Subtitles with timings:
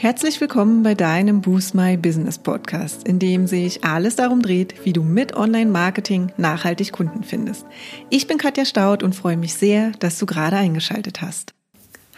[0.00, 4.92] Herzlich willkommen bei deinem Boost My Business Podcast, in dem sich alles darum dreht, wie
[4.92, 7.66] du mit Online-Marketing nachhaltig Kunden findest.
[8.08, 11.52] Ich bin Katja Staud und freue mich sehr, dass du gerade eingeschaltet hast.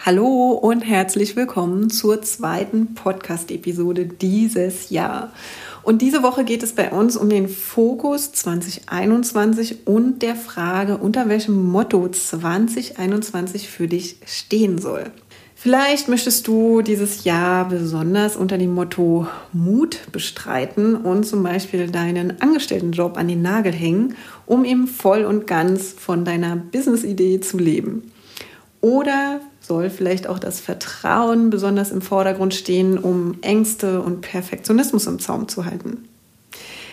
[0.04, 5.32] Hallo und herzlich willkommen zur zweiten Podcast-Episode dieses Jahr.
[5.82, 11.30] Und diese Woche geht es bei uns um den Fokus 2021 und der Frage, unter
[11.30, 15.10] welchem Motto 2021 für dich stehen soll.
[15.62, 22.40] Vielleicht möchtest du dieses Jahr besonders unter dem Motto Mut bestreiten und zum Beispiel deinen
[22.40, 28.10] Angestelltenjob an den Nagel hängen, um eben voll und ganz von deiner Business-Idee zu leben.
[28.80, 35.18] Oder soll vielleicht auch das Vertrauen besonders im Vordergrund stehen, um Ängste und Perfektionismus im
[35.18, 36.08] Zaum zu halten.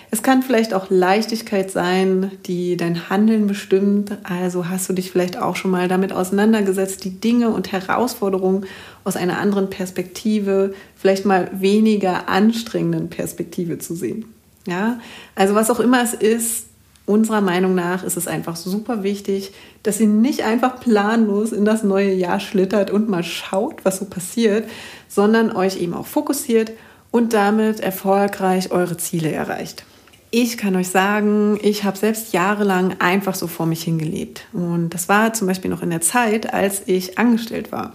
[0.10, 4.18] Es kann vielleicht auch Leichtigkeit sein, die dein Handeln bestimmt.
[4.24, 8.66] Also hast du dich vielleicht auch schon mal damit auseinandergesetzt, die Dinge und Herausforderungen
[9.04, 14.26] aus einer anderen Perspektive, vielleicht mal weniger anstrengenden Perspektive zu sehen.
[14.66, 15.00] Ja,
[15.36, 16.68] also was auch immer es ist,
[17.06, 21.84] unserer Meinung nach ist es einfach super wichtig, dass ihr nicht einfach planlos in das
[21.84, 24.70] neue Jahr schlittert und mal schaut, was so passiert,
[25.08, 26.72] sondern euch eben auch fokussiert
[27.12, 29.86] und damit erfolgreich eure Ziele erreicht.
[30.30, 34.46] Ich kann euch sagen, ich habe selbst jahrelang einfach so vor mich hingelebt.
[34.52, 37.94] Und das war zum Beispiel noch in der Zeit, als ich angestellt war.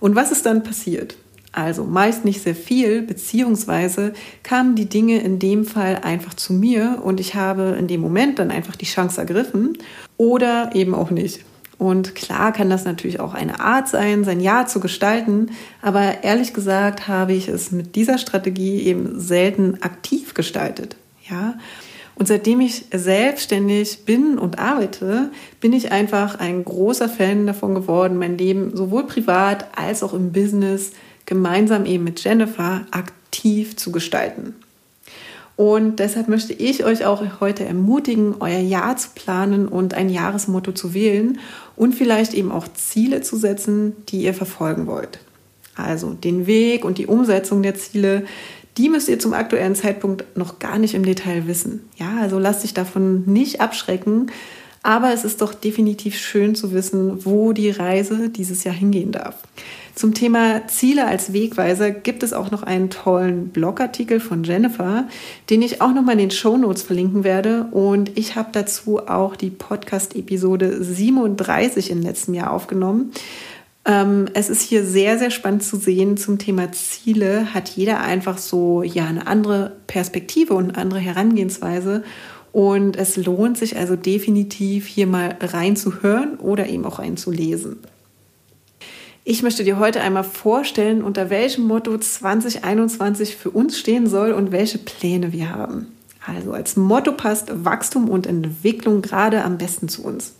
[0.00, 1.16] Und was ist dann passiert?
[1.52, 7.00] Also meist nicht sehr viel, beziehungsweise kamen die Dinge in dem Fall einfach zu mir
[7.02, 9.76] und ich habe in dem Moment dann einfach die Chance ergriffen
[10.16, 11.40] oder eben auch nicht.
[11.76, 15.50] Und klar kann das natürlich auch eine Art sein, sein Jahr zu gestalten,
[15.82, 20.96] aber ehrlich gesagt habe ich es mit dieser Strategie eben selten aktiv gestaltet.
[21.30, 21.58] Ja?
[22.14, 28.18] Und seitdem ich selbstständig bin und arbeite, bin ich einfach ein großer Fan davon geworden,
[28.18, 30.92] mein Leben sowohl privat als auch im Business
[31.24, 34.54] gemeinsam eben mit Jennifer aktiv zu gestalten.
[35.56, 40.72] Und deshalb möchte ich euch auch heute ermutigen, euer Jahr zu planen und ein Jahresmotto
[40.72, 41.38] zu wählen
[41.76, 45.20] und vielleicht eben auch Ziele zu setzen, die ihr verfolgen wollt.
[45.76, 48.24] Also den Weg und die Umsetzung der Ziele,
[48.76, 51.88] die müsst ihr zum aktuellen Zeitpunkt noch gar nicht im Detail wissen.
[51.96, 54.30] Ja, also lasst dich davon nicht abschrecken.
[54.82, 59.36] Aber es ist doch definitiv schön zu wissen, wo die Reise dieses Jahr hingehen darf.
[59.94, 65.06] Zum Thema Ziele als Wegweiser gibt es auch noch einen tollen Blogartikel von Jennifer,
[65.50, 67.64] den ich auch noch mal in den Show Notes verlinken werde.
[67.72, 73.12] Und ich habe dazu auch die Podcast-Episode 37 im letzten Jahr aufgenommen.
[73.84, 77.54] Ähm, es ist hier sehr, sehr spannend zu sehen zum Thema Ziele.
[77.54, 82.04] Hat jeder einfach so ja eine andere Perspektive und eine andere Herangehensweise.
[82.52, 87.78] Und es lohnt sich also definitiv hier mal reinzuhören oder eben auch reinzulesen.
[89.22, 94.50] Ich möchte dir heute einmal vorstellen, unter welchem Motto 2021 für uns stehen soll und
[94.50, 95.88] welche Pläne wir haben.
[96.26, 100.34] Also als Motto passt Wachstum und Entwicklung gerade am besten zu uns.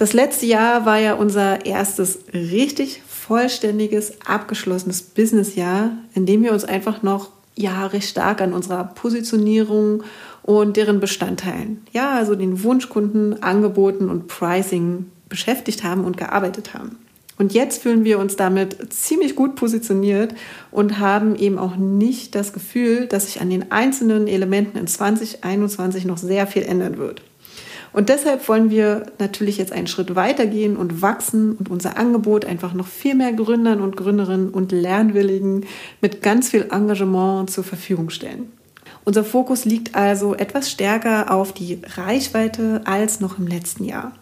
[0.00, 6.64] Das letzte Jahr war ja unser erstes richtig vollständiges, abgeschlossenes Businessjahr, in dem wir uns
[6.64, 10.02] einfach noch ja recht stark an unserer Positionierung
[10.42, 16.96] und deren Bestandteilen, ja, also den Wunschkunden, Angeboten und Pricing beschäftigt haben und gearbeitet haben.
[17.36, 20.34] Und jetzt fühlen wir uns damit ziemlich gut positioniert
[20.70, 26.06] und haben eben auch nicht das Gefühl, dass sich an den einzelnen Elementen in 2021
[26.06, 27.20] noch sehr viel ändern wird.
[27.92, 32.72] Und deshalb wollen wir natürlich jetzt einen Schritt weitergehen und wachsen und unser Angebot einfach
[32.72, 35.66] noch viel mehr Gründern und Gründerinnen und Lernwilligen
[36.00, 38.52] mit ganz viel Engagement zur Verfügung stellen.
[39.04, 44.12] Unser Fokus liegt also etwas stärker auf die Reichweite als noch im letzten Jahr.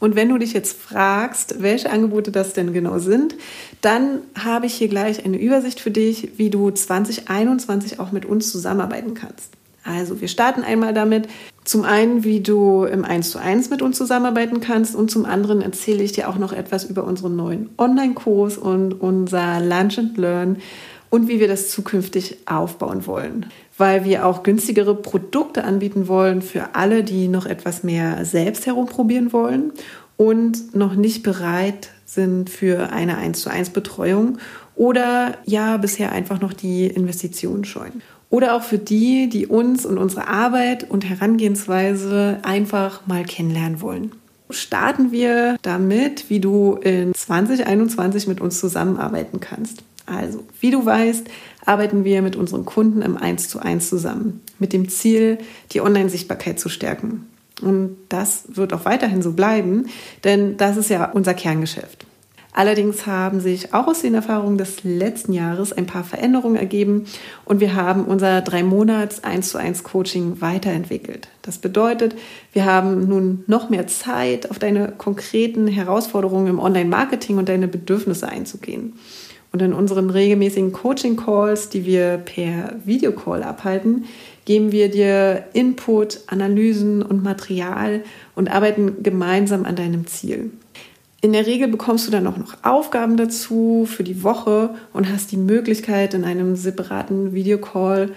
[0.00, 3.34] Und wenn du dich jetzt fragst, welche Angebote das denn genau sind,
[3.80, 8.50] dann habe ich hier gleich eine Übersicht für dich, wie du 2021 auch mit uns
[8.50, 9.52] zusammenarbeiten kannst.
[9.84, 11.28] Also wir starten einmal damit,
[11.64, 15.60] zum einen, wie du im 1 zu 1 mit uns zusammenarbeiten kannst und zum anderen
[15.60, 20.56] erzähle ich dir auch noch etwas über unseren neuen Online-Kurs und unser Lunch and Learn
[21.10, 23.46] und wie wir das zukünftig aufbauen wollen.
[23.76, 29.32] Weil wir auch günstigere Produkte anbieten wollen für alle, die noch etwas mehr selbst herumprobieren
[29.32, 29.72] wollen
[30.16, 34.38] und noch nicht bereit sind für eine 1 zu 1 Betreuung
[34.76, 38.02] oder ja bisher einfach noch die Investitionen scheuen
[38.34, 44.10] oder auch für die, die uns und unsere Arbeit und Herangehensweise einfach mal kennenlernen wollen.
[44.50, 49.84] Starten wir damit, wie du in 2021 mit uns zusammenarbeiten kannst.
[50.06, 51.28] Also, wie du weißt,
[51.64, 55.38] arbeiten wir mit unseren Kunden im 1 zu 1 zusammen, mit dem Ziel,
[55.70, 57.28] die Online-Sichtbarkeit zu stärken.
[57.62, 59.86] Und das wird auch weiterhin so bleiben,
[60.24, 62.04] denn das ist ja unser Kerngeschäft.
[62.56, 67.04] Allerdings haben sich auch aus den Erfahrungen des letzten Jahres ein paar Veränderungen ergeben
[67.44, 71.26] und wir haben unser drei Monats 1 zu 1 Coaching weiterentwickelt.
[71.42, 72.14] Das bedeutet,
[72.52, 78.28] wir haben nun noch mehr Zeit, auf deine konkreten Herausforderungen im Online-Marketing und deine Bedürfnisse
[78.28, 78.94] einzugehen.
[79.50, 84.04] Und in unseren regelmäßigen Coaching-Calls, die wir per Videocall abhalten,
[84.44, 88.02] geben wir dir Input, Analysen und Material
[88.36, 90.52] und arbeiten gemeinsam an deinem Ziel.
[91.24, 95.32] In der Regel bekommst du dann auch noch Aufgaben dazu für die Woche und hast
[95.32, 98.12] die Möglichkeit in einem separaten Videocall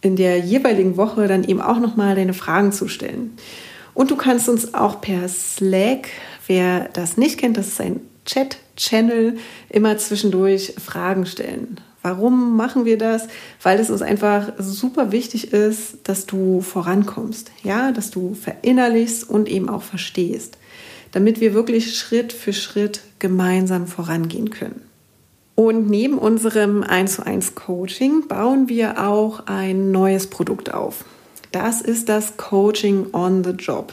[0.00, 3.36] in der jeweiligen Woche dann eben auch nochmal deine Fragen zu stellen.
[3.94, 6.06] Und du kannst uns auch per Slack,
[6.46, 9.38] wer das nicht kennt, das ist ein Chat-Channel,
[9.68, 11.80] immer zwischendurch Fragen stellen.
[12.02, 13.26] Warum machen wir das?
[13.60, 19.48] Weil es uns einfach super wichtig ist, dass du vorankommst, ja, dass du verinnerlichst und
[19.48, 20.58] eben auch verstehst
[21.12, 24.82] damit wir wirklich Schritt für Schritt gemeinsam vorangehen können.
[25.54, 31.04] Und neben unserem 1 zu 1 Coaching bauen wir auch ein neues Produkt auf.
[31.52, 33.92] Das ist das Coaching on the Job.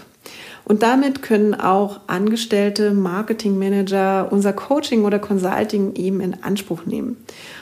[0.70, 7.18] Und damit können auch angestellte Marketingmanager unser Coaching oder Consulting eben in Anspruch nehmen.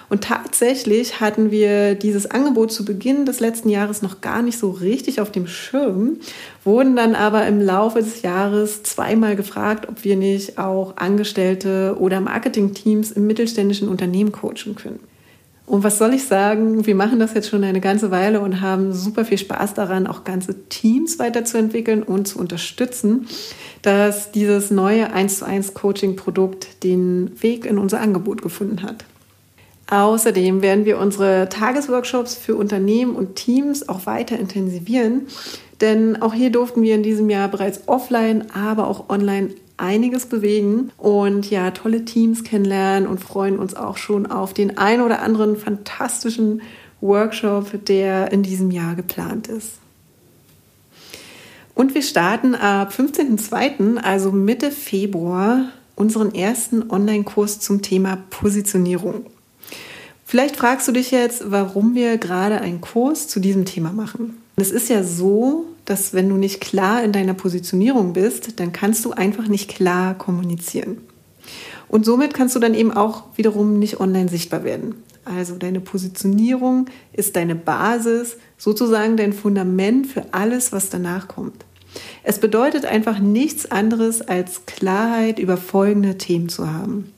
[0.09, 4.71] Und tatsächlich hatten wir dieses Angebot zu Beginn des letzten Jahres noch gar nicht so
[4.71, 6.18] richtig auf dem Schirm,
[6.65, 12.19] wurden dann aber im Laufe des Jahres zweimal gefragt, ob wir nicht auch Angestellte oder
[12.19, 15.00] Marketingteams im mittelständischen Unternehmen coachen können.
[15.68, 16.86] Und was soll ich sagen?
[16.86, 20.24] Wir machen das jetzt schon eine ganze Weile und haben super viel Spaß daran, auch
[20.24, 23.28] ganze Teams weiterzuentwickeln und zu unterstützen,
[23.81, 29.04] dass dieses neue 1 zu 1 Coaching-Produkt den Weg in unser Angebot gefunden hat.
[29.90, 35.28] Außerdem werden wir unsere Tagesworkshops für Unternehmen und Teams auch weiter intensivieren,
[35.81, 40.91] denn auch hier durften wir in diesem Jahr bereits offline, aber auch online einiges bewegen
[40.97, 45.56] und ja, tolle Teams kennenlernen und freuen uns auch schon auf den ein oder anderen
[45.56, 46.62] fantastischen
[47.00, 49.74] Workshop, der in diesem Jahr geplant ist.
[51.75, 55.65] Und wir starten ab 15.02., also Mitte Februar,
[55.95, 59.27] unseren ersten Online-Kurs zum Thema Positionierung.
[60.25, 64.41] Vielleicht fragst du dich jetzt, warum wir gerade einen Kurs zu diesem Thema machen.
[64.56, 69.06] Es ist ja so, dass wenn du nicht klar in deiner Positionierung bist, dann kannst
[69.06, 70.98] du einfach nicht klar kommunizieren.
[71.88, 74.95] Und somit kannst du dann eben auch wiederum nicht online sichtbar werden.
[75.24, 81.66] Also deine Positionierung ist deine Basis, sozusagen dein Fundament für alles, was danach kommt.
[82.22, 87.13] Es bedeutet einfach nichts anderes als Klarheit über folgende Themen zu haben.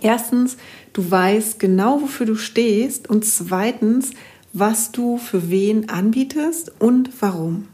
[0.00, 0.56] Erstens,
[0.92, 4.12] du weißt genau, wofür du stehst und zweitens,
[4.52, 7.66] was du für wen anbietest und warum.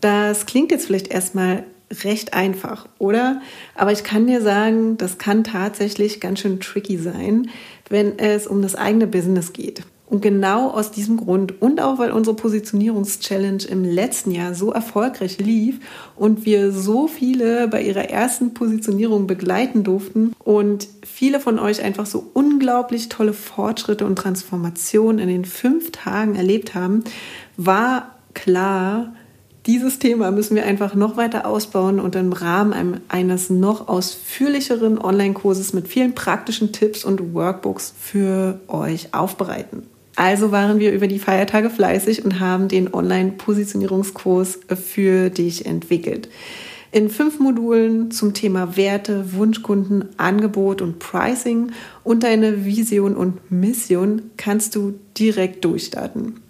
[0.00, 1.64] Das klingt jetzt vielleicht erstmal
[2.04, 3.40] recht einfach, oder?
[3.74, 7.48] Aber ich kann dir sagen, das kann tatsächlich ganz schön tricky sein,
[7.88, 9.82] wenn es um das eigene Business geht.
[10.06, 15.38] Und genau aus diesem Grund und auch weil unsere Positionierungs-Challenge im letzten Jahr so erfolgreich
[15.38, 15.80] lief
[16.16, 22.06] und wir so viele bei ihrer ersten Positionierung begleiten durften und viele von euch einfach
[22.06, 27.04] so unglaublich tolle Fortschritte und Transformationen in den fünf Tagen erlebt haben,
[27.58, 29.12] war klar,
[29.66, 35.72] dieses Thema müssen wir einfach noch weiter ausbauen und im Rahmen eines noch ausführlicheren Online-Kurses
[35.72, 39.82] mit vielen praktischen Tipps und Workbooks für euch aufbereiten.
[40.16, 46.28] Also waren wir über die Feiertage fleißig und haben den Online-Positionierungskurs für dich entwickelt.
[46.90, 54.22] In fünf Modulen zum Thema Werte, Wunschkunden, Angebot und Pricing und deine Vision und Mission
[54.38, 56.40] kannst du direkt durchstarten.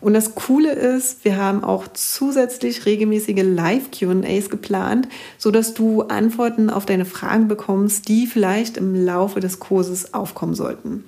[0.00, 6.86] Und das Coole ist, wir haben auch zusätzlich regelmäßige Live-QAs geplant, sodass du Antworten auf
[6.86, 11.04] deine Fragen bekommst, die vielleicht im Laufe des Kurses aufkommen sollten.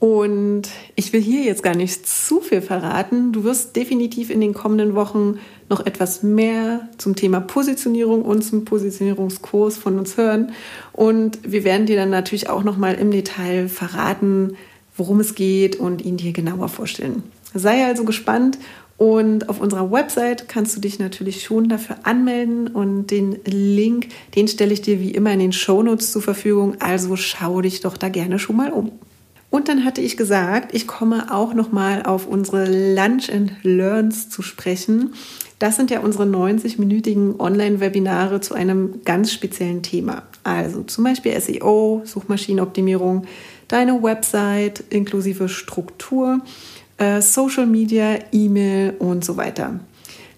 [0.00, 0.62] Und
[0.96, 3.32] ich will hier jetzt gar nicht zu viel verraten.
[3.32, 8.64] Du wirst definitiv in den kommenden Wochen noch etwas mehr zum Thema Positionierung und zum
[8.64, 10.52] Positionierungskurs von uns hören.
[10.94, 14.56] Und wir werden dir dann natürlich auch noch mal im Detail verraten,
[14.96, 17.22] worum es geht und ihn dir genauer vorstellen.
[17.54, 18.58] Sei also gespannt
[18.96, 24.46] und auf unserer Website kannst du dich natürlich schon dafür anmelden und den Link, den
[24.46, 26.76] stelle ich dir wie immer in den Shownotes zur Verfügung.
[26.80, 28.92] Also schau dich doch da gerne schon mal um.
[29.48, 34.28] Und dann hatte ich gesagt, ich komme auch noch mal auf unsere Lunch and Learns
[34.28, 35.14] zu sprechen.
[35.58, 40.22] Das sind ja unsere 90-minütigen Online-Webinare zu einem ganz speziellen Thema.
[40.44, 43.26] Also zum Beispiel SEO, Suchmaschinenoptimierung,
[43.66, 46.40] deine Website inklusive Struktur,
[47.00, 49.80] äh, Social Media, E-Mail und so weiter.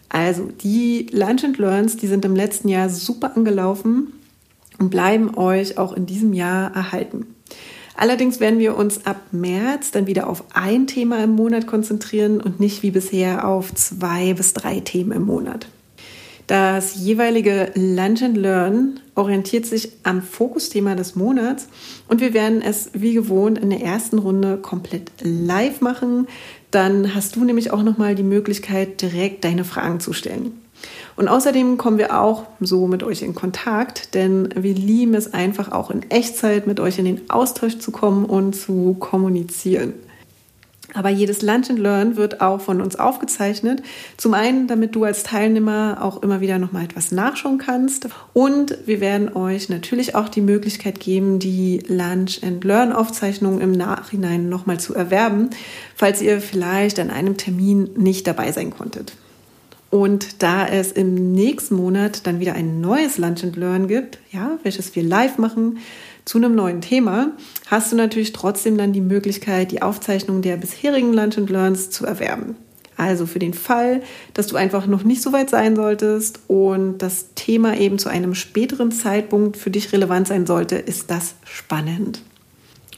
[0.09, 4.13] Also die Lunch and Learns, die sind im letzten Jahr super angelaufen
[4.79, 7.35] und bleiben euch auch in diesem Jahr erhalten.
[7.95, 12.59] Allerdings werden wir uns ab März dann wieder auf ein Thema im Monat konzentrieren und
[12.59, 15.67] nicht wie bisher auf zwei bis drei Themen im Monat.
[16.53, 21.67] Das jeweilige Lunch and Learn orientiert sich am Fokusthema des Monats
[22.09, 26.27] und wir werden es wie gewohnt in der ersten Runde komplett live machen.
[26.71, 30.61] Dann hast du nämlich auch nochmal die Möglichkeit, direkt deine Fragen zu stellen.
[31.17, 35.73] Und außerdem kommen wir auch so mit euch in Kontakt, denn wir lieben es einfach
[35.73, 39.95] auch in Echtzeit mit euch in den Austausch zu kommen und zu kommunizieren.
[40.95, 43.83] Aber jedes Lunch and Learn wird auch von uns aufgezeichnet.
[44.17, 48.09] Zum einen, damit du als Teilnehmer auch immer wieder noch mal etwas nachschauen kannst.
[48.35, 53.73] Und wir werden euch natürlich auch die Möglichkeit geben, die Lunch and Learn Aufzeichnung im
[53.73, 55.51] Nachhinein noch mal zu erwerben,
[55.95, 59.15] falls ihr vielleicht an einem Termin nicht dabei sein konntet.
[59.93, 64.59] Und da es im nächsten Monat dann wieder ein neues Lunch and Learn gibt, ja,
[64.63, 65.79] welches wir live machen
[66.25, 67.33] zu einem neuen Thema,
[67.67, 72.07] hast du natürlich trotzdem dann die Möglichkeit, die Aufzeichnung der bisherigen Lunch and Learns zu
[72.07, 72.57] erwerben.
[72.97, 74.03] Also für den Fall,
[74.35, 78.35] dass du einfach noch nicht so weit sein solltest und das Thema eben zu einem
[78.35, 82.23] späteren Zeitpunkt für dich relevant sein sollte, ist das spannend.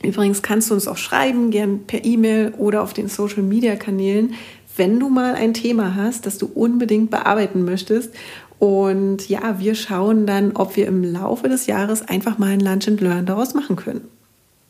[0.02, 4.34] Übrigens kannst du uns auch schreiben, gern per E-Mail oder auf den Social Media Kanälen,
[4.76, 8.12] wenn du mal ein Thema hast, das du unbedingt bearbeiten möchtest.
[8.58, 12.88] Und ja, wir schauen dann, ob wir im Laufe des Jahres einfach mal ein Lunch
[12.88, 14.08] and Learn daraus machen können.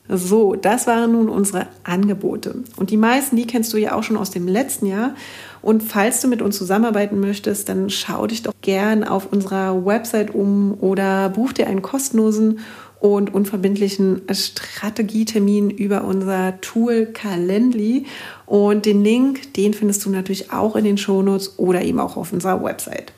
[0.07, 2.57] So, das waren nun unsere Angebote.
[2.77, 5.15] Und die meisten, die kennst du ja auch schon aus dem letzten Jahr.
[5.63, 10.35] Und falls du mit uns zusammenarbeiten möchtest, dann schau dich doch gern auf unserer Website
[10.35, 12.59] um oder buch dir einen kostenlosen
[13.05, 18.07] und unverbindlichen Strategietermin über unser Tool Calendly.
[18.47, 22.33] Und den Link, den findest du natürlich auch in den Shownotes oder eben auch auf
[22.33, 23.13] unserer Website.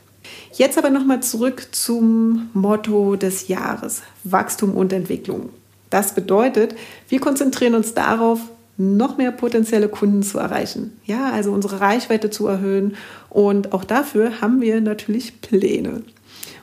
[0.55, 5.50] Jetzt aber nochmal zurück zum Motto des Jahres, Wachstum und Entwicklung.
[5.88, 6.75] Das bedeutet,
[7.09, 8.40] wir konzentrieren uns darauf,
[8.78, 10.99] noch mehr potenzielle Kunden zu erreichen.
[11.05, 12.97] Ja, also unsere Reichweite zu erhöhen.
[13.31, 16.02] Und auch dafür haben wir natürlich Pläne.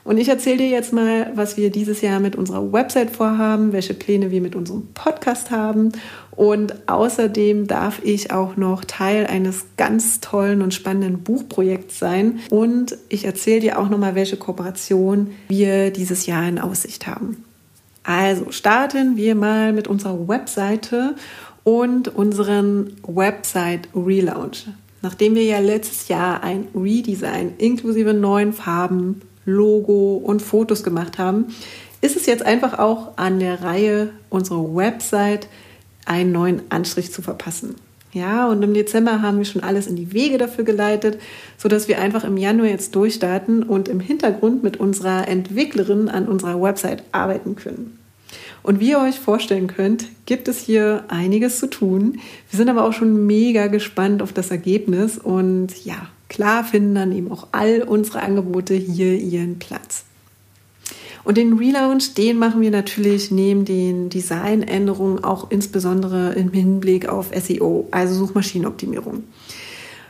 [0.04, 3.94] Und ich erzähle dir jetzt mal, was wir dieses Jahr mit unserer Website vorhaben, welche
[3.94, 5.92] Pläne wir mit unserem Podcast haben.
[6.30, 12.40] Und außerdem darf ich auch noch Teil eines ganz tollen und spannenden Buchprojekts sein.
[12.50, 17.42] Und ich erzähle dir auch noch mal, welche Kooperation wir dieses Jahr in Aussicht haben.
[18.02, 21.14] Also starten wir mal mit unserer Webseite
[21.62, 24.66] und unseren Website Relaunch.
[25.00, 31.46] Nachdem wir ja letztes Jahr ein Redesign inklusive neuen Farben, Logo und Fotos gemacht haben,
[32.00, 35.48] ist es jetzt einfach auch an der Reihe, unsere Website
[36.04, 37.76] einen neuen Anstrich zu verpassen.
[38.12, 41.18] Ja, und im Dezember haben wir schon alles in die Wege dafür geleitet,
[41.58, 46.62] sodass wir einfach im Januar jetzt durchstarten und im Hintergrund mit unserer Entwicklerin an unserer
[46.62, 47.98] Website arbeiten können.
[48.62, 52.20] Und wie ihr euch vorstellen könnt, gibt es hier einiges zu tun.
[52.50, 57.12] Wir sind aber auch schon mega gespannt auf das Ergebnis und ja, klar finden dann
[57.12, 60.04] eben auch all unsere Angebote hier ihren Platz.
[61.24, 67.30] Und den Relaunch, den machen wir natürlich neben den Designänderungen auch insbesondere im Hinblick auf
[67.34, 69.24] SEO, also Suchmaschinenoptimierung.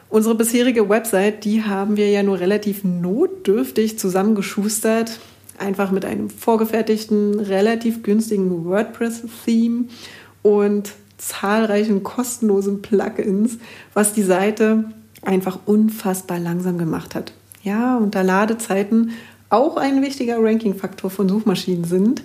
[0.09, 5.19] Unsere bisherige Website, die haben wir ja nur relativ notdürftig zusammengeschustert,
[5.59, 9.87] einfach mit einem vorgefertigten, relativ günstigen WordPress-Theme
[10.43, 13.59] und zahlreichen kostenlosen Plugins,
[13.93, 14.85] was die Seite
[15.27, 17.33] einfach unfassbar langsam gemacht hat.
[17.63, 19.13] Ja, und da Ladezeiten
[19.51, 22.23] auch ein wichtiger Ranking-Faktor von Suchmaschinen sind,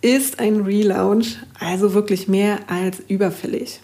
[0.00, 3.80] ist ein Relaunch also wirklich mehr als überfällig.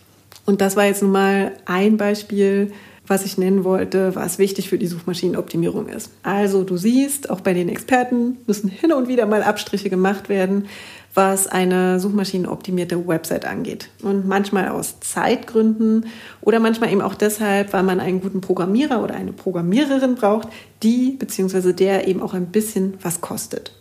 [0.46, 2.72] Und das war jetzt nun mal ein Beispiel,
[3.08, 6.10] was ich nennen wollte, was wichtig für die Suchmaschinenoptimierung ist.
[6.22, 10.66] Also du siehst, auch bei den Experten müssen hin und wieder mal Abstriche gemacht werden,
[11.14, 13.88] was eine suchmaschinenoptimierte Website angeht.
[14.02, 16.06] Und manchmal aus Zeitgründen
[16.40, 20.48] oder manchmal eben auch deshalb, weil man einen guten Programmierer oder eine Programmiererin braucht,
[20.82, 21.72] die bzw.
[21.72, 23.72] der eben auch ein bisschen was kostet.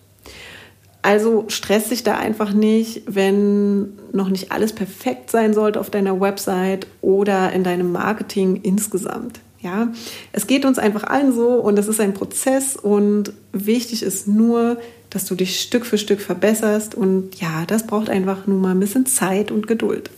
[1.07, 6.19] Also stress dich da einfach nicht, wenn noch nicht alles perfekt sein sollte auf deiner
[6.19, 9.39] Website oder in deinem Marketing insgesamt.
[9.61, 9.93] Ja,
[10.33, 14.79] es geht uns einfach allen so und es ist ein Prozess und wichtig ist nur,
[15.09, 18.79] dass du dich Stück für Stück verbesserst und ja, das braucht einfach nur mal ein
[18.81, 20.09] bisschen Zeit und Geduld.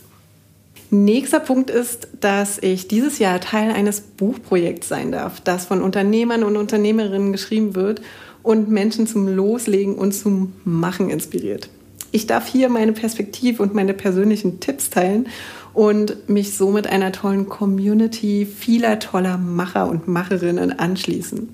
[0.90, 6.42] Nächster Punkt ist, dass ich dieses Jahr Teil eines Buchprojekts sein darf, das von Unternehmern
[6.42, 8.02] und Unternehmerinnen geschrieben wird
[8.42, 11.68] und Menschen zum Loslegen und zum Machen inspiriert.
[12.12, 15.28] Ich darf hier meine Perspektive und meine persönlichen Tipps teilen
[15.74, 21.48] und mich somit einer tollen Community vieler toller Macher und Macherinnen anschließen.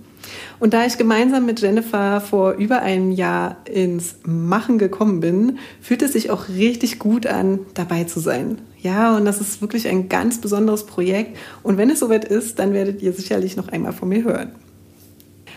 [0.59, 6.03] Und da ich gemeinsam mit Jennifer vor über einem Jahr ins Machen gekommen bin, fühlt
[6.03, 8.59] es sich auch richtig gut an, dabei zu sein.
[8.81, 11.37] Ja, und das ist wirklich ein ganz besonderes Projekt.
[11.63, 14.53] Und wenn es soweit ist, dann werdet ihr sicherlich noch einmal von mir hören.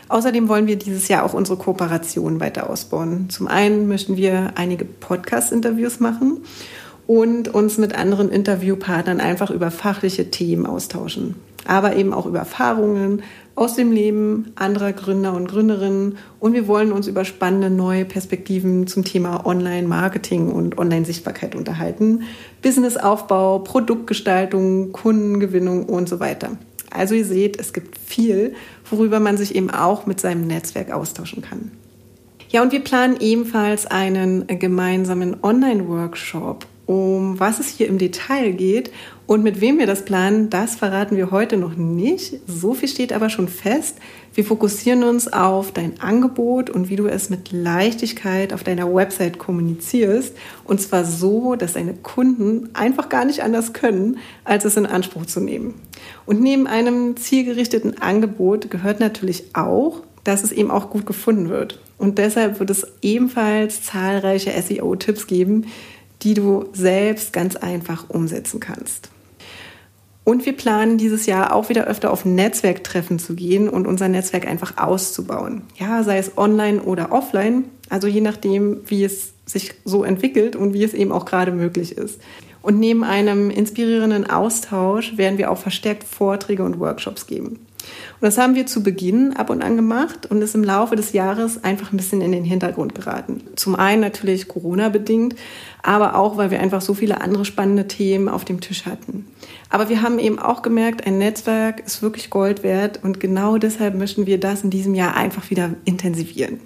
[0.09, 3.29] Außerdem wollen wir dieses Jahr auch unsere Kooperation weiter ausbauen.
[3.29, 6.39] Zum einen möchten wir einige Podcast-Interviews machen
[7.05, 11.35] und uns mit anderen Interviewpartnern einfach über fachliche Themen austauschen,
[11.65, 13.21] aber eben auch über Erfahrungen
[13.55, 18.87] aus dem Leben anderer Gründer und Gründerinnen und wir wollen uns über spannende neue Perspektiven
[18.87, 22.23] zum Thema Online-Marketing und Online-Sichtbarkeit unterhalten,
[22.61, 26.51] Businessaufbau, Produktgestaltung, Kundengewinnung und so weiter.
[26.91, 28.55] Also ihr seht, es gibt viel,
[28.89, 31.71] worüber man sich eben auch mit seinem Netzwerk austauschen kann.
[32.49, 36.65] Ja, und wir planen ebenfalls einen gemeinsamen Online-Workshop.
[36.89, 38.89] Um was es hier im Detail geht
[39.27, 42.39] und mit wem wir das planen, das verraten wir heute noch nicht.
[42.47, 43.99] So viel steht aber schon fest.
[44.33, 49.37] Wir fokussieren uns auf dein Angebot und wie du es mit Leichtigkeit auf deiner Website
[49.37, 50.35] kommunizierst.
[50.63, 55.27] Und zwar so, dass deine Kunden einfach gar nicht anders können, als es in Anspruch
[55.27, 55.75] zu nehmen.
[56.25, 61.79] Und neben einem zielgerichteten Angebot gehört natürlich auch, dass es eben auch gut gefunden wird.
[61.99, 65.65] Und deshalb wird es ebenfalls zahlreiche SEO-Tipps geben,
[66.21, 69.09] die du selbst ganz einfach umsetzen kannst.
[70.23, 74.47] Und wir planen dieses Jahr auch wieder öfter auf Netzwerktreffen zu gehen und unser Netzwerk
[74.47, 75.63] einfach auszubauen.
[75.75, 80.73] Ja, sei es online oder offline, also je nachdem, wie es sich so entwickelt und
[80.73, 82.21] wie es eben auch gerade möglich ist.
[82.61, 87.65] Und neben einem inspirierenden Austausch werden wir auch verstärkt Vorträge und Workshops geben.
[88.19, 91.13] Und das haben wir zu Beginn ab und an gemacht und ist im Laufe des
[91.13, 93.43] Jahres einfach ein bisschen in den Hintergrund geraten.
[93.55, 95.35] Zum einen natürlich Corona-bedingt,
[95.83, 99.25] aber auch, weil wir einfach so viele andere spannende Themen auf dem Tisch hatten.
[99.69, 103.95] Aber wir haben eben auch gemerkt, ein Netzwerk ist wirklich Gold wert und genau deshalb
[103.95, 106.59] möchten wir das in diesem Jahr einfach wieder intensivieren.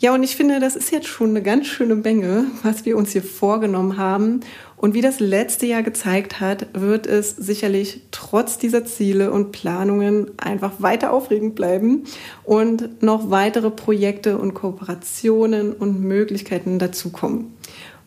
[0.00, 3.12] Ja, und ich finde, das ist jetzt schon eine ganz schöne Menge, was wir uns
[3.12, 4.40] hier vorgenommen haben.
[4.76, 10.32] Und wie das letzte Jahr gezeigt hat, wird es sicherlich trotz dieser Ziele und Planungen
[10.36, 12.04] einfach weiter aufregend bleiben
[12.42, 17.54] und noch weitere Projekte und Kooperationen und Möglichkeiten dazukommen.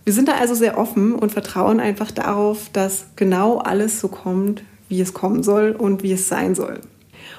[0.04, 4.62] Wir sind da also sehr offen und vertrauen einfach darauf, dass genau alles so kommt,
[4.88, 6.80] wie es kommen soll und wie es sein soll.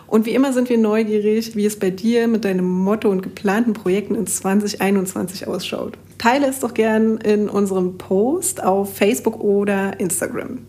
[0.08, 3.74] Und wie immer sind wir neugierig, wie es bei dir mit deinem Motto und geplanten
[3.74, 5.98] Projekten in 2021 ausschaut.
[6.16, 10.60] Teile es doch gern in unserem Post auf Facebook oder Instagram.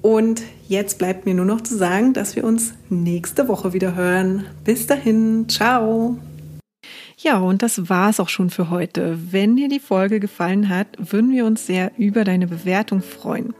[0.00, 4.44] Und jetzt bleibt mir nur noch zu sagen, dass wir uns nächste Woche wieder hören.
[4.64, 6.16] Bis dahin, ciao.
[7.24, 9.18] Ja, und das war es auch schon für heute.
[9.32, 13.54] Wenn dir die Folge gefallen hat, würden wir uns sehr über deine Bewertung freuen.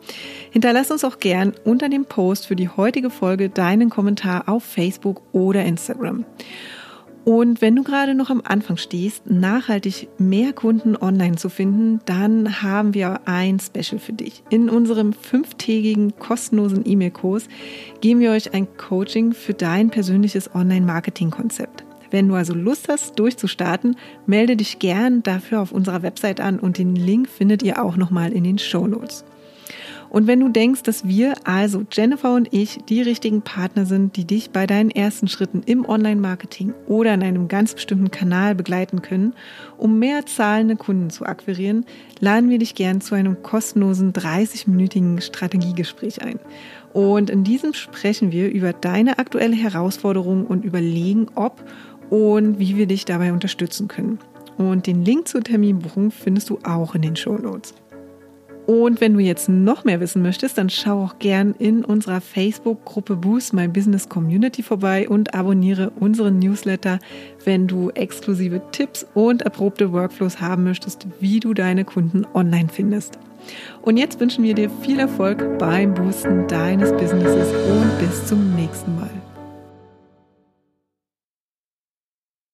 [0.50, 5.22] Hinterlass uns auch gern unter dem Post für die heutige Folge deinen Kommentar auf Facebook
[5.32, 6.26] oder Instagram.
[7.24, 12.60] Und wenn du gerade noch am Anfang stehst, nachhaltig mehr Kunden online zu finden, dann
[12.60, 14.42] haben wir ein Special für dich.
[14.50, 17.48] In unserem fünftägigen kostenlosen E-Mail-Kurs
[18.02, 21.83] geben wir euch ein Coaching für dein persönliches Online-Marketing-Konzept.
[22.14, 26.78] Wenn du also Lust hast, durchzustarten, melde dich gern dafür auf unserer Website an und
[26.78, 29.24] den Link findet ihr auch nochmal in den Show Notes.
[30.10, 34.24] Und wenn du denkst, dass wir, also Jennifer und ich, die richtigen Partner sind, die
[34.24, 39.34] dich bei deinen ersten Schritten im Online-Marketing oder in einem ganz bestimmten Kanal begleiten können,
[39.76, 41.84] um mehr zahlende Kunden zu akquirieren,
[42.20, 46.38] laden wir dich gern zu einem kostenlosen 30-minütigen Strategiegespräch ein.
[46.92, 51.60] Und in diesem sprechen wir über deine aktuelle Herausforderung und überlegen, ob
[52.10, 54.18] und wie wir dich dabei unterstützen können.
[54.56, 57.74] Und den Link zur Terminbuchung findest du auch in den Show Notes.
[58.66, 63.16] Und wenn du jetzt noch mehr wissen möchtest, dann schau auch gern in unserer Facebook-Gruppe
[63.16, 66.98] Boost My Business Community vorbei und abonniere unseren Newsletter,
[67.44, 73.18] wenn du exklusive Tipps und erprobte Workflows haben möchtest, wie du deine Kunden online findest.
[73.82, 78.96] Und jetzt wünschen wir dir viel Erfolg beim Boosten deines Businesses und bis zum nächsten
[78.96, 79.10] Mal.